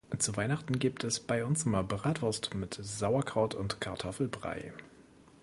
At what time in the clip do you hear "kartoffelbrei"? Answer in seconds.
3.79-4.73